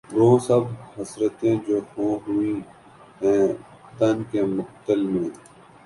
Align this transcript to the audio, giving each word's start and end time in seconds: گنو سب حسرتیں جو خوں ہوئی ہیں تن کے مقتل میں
گنو 0.09 0.29
سب 0.47 0.63
حسرتیں 0.93 1.55
جو 1.65 1.77
خوں 1.89 2.13
ہوئی 2.23 2.53
ہیں 3.21 3.47
تن 3.97 4.17
کے 4.31 4.41
مقتل 4.57 5.01
میں 5.11 5.29